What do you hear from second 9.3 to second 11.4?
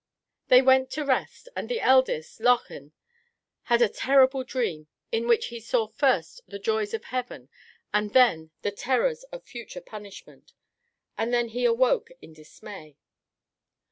future punishment, and